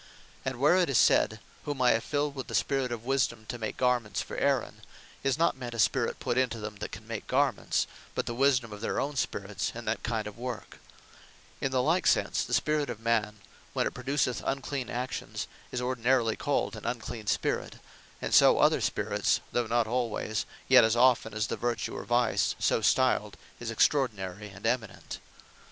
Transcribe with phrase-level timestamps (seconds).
[0.43, 1.39] And where it is said (Exod.
[1.63, 1.63] 28.
[1.65, 4.81] 3.) "Whom I have filled with the Spirit of wisdome to make garments for Aaron,"
[5.23, 7.85] is not meant a spirit put into them, that can make garments;
[8.15, 10.79] but the wisdome of their own spirits in that kind of work.
[11.59, 13.41] In the like sense, the spirit of man,
[13.73, 17.75] when it produceth unclean actions, is ordinarily called an unclean spirit;
[18.23, 22.55] and so other spirits, though not alwayes, yet as often as the vertue or vice
[22.57, 25.19] so stiled, is extraordinary, and Eminent.